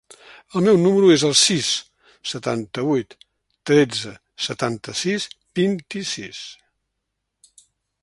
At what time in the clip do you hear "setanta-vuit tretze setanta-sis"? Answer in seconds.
2.31-5.31